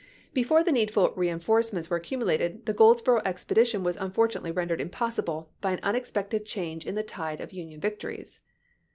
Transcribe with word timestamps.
Before 0.33 0.63
the 0.63 0.71
needful 0.71 1.13
reenforcements 1.15 1.91
were 1.91 1.97
accumulated 1.97 2.65
the 2.65 2.73
Goldsboro' 2.73 3.21
expedition 3.23 3.83
was 3.83 3.97
unfor 3.97 4.27
tunately 4.27 4.55
rendered 4.55 4.81
impossible 4.81 5.51
by 5.61 5.73
an 5.73 5.79
unexpected 5.83 6.43
change 6.43 6.87
in 6.87 6.95
the 6.95 7.03
tide 7.03 7.39
of 7.39 7.53
Union 7.53 7.79
victories. 7.79 8.39